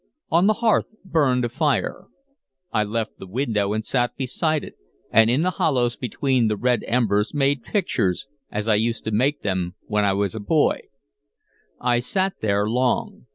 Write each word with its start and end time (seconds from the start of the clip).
On 0.31 0.47
the 0.47 0.53
hearth 0.65 0.87
burned 1.05 1.45
a 1.45 1.49
fire. 1.49 2.07
I 2.73 2.83
left 2.83 3.19
the 3.19 3.27
window 3.27 3.71
and 3.71 3.85
sat 3.85 4.17
beside 4.17 4.63
it, 4.63 4.73
and 5.11 5.29
in 5.29 5.43
the 5.43 5.51
hollows 5.61 5.95
between 5.95 6.47
the 6.47 6.57
red 6.57 6.83
embers 6.87 7.35
made 7.35 7.61
pictures, 7.61 8.25
as 8.49 8.67
I 8.67 8.73
used 8.81 9.03
to 9.03 9.11
make 9.11 9.43
them 9.43 9.75
when 9.83 10.03
I 10.03 10.13
was 10.13 10.33
a 10.33 10.39
boy. 10.39 10.87
I 11.79 11.99
sat 11.99 12.33
there 12.41 12.67
long. 12.67 13.27